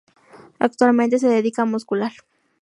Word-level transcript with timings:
Actualmente 0.57 1.19
se 1.19 1.27
dedica 1.27 1.61
a 1.61 1.65
muscular. 1.65 2.11